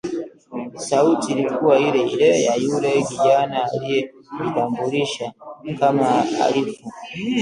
[0.77, 5.33] Sauti ilikuwa ile ile ya yule kijana aliyejitambulisha
[5.79, 6.89] kama Arifu